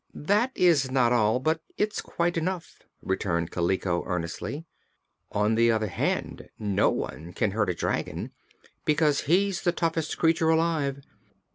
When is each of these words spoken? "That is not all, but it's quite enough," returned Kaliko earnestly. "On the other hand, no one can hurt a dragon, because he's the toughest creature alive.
"That 0.15 0.51
is 0.55 0.89
not 0.89 1.13
all, 1.13 1.39
but 1.39 1.61
it's 1.77 2.01
quite 2.01 2.35
enough," 2.35 2.81
returned 3.03 3.51
Kaliko 3.51 4.03
earnestly. 4.07 4.65
"On 5.31 5.53
the 5.53 5.69
other 5.71 5.89
hand, 5.89 6.49
no 6.57 6.89
one 6.89 7.33
can 7.33 7.51
hurt 7.51 7.69
a 7.69 7.75
dragon, 7.75 8.31
because 8.83 9.21
he's 9.29 9.61
the 9.61 9.71
toughest 9.71 10.17
creature 10.17 10.49
alive. 10.49 11.03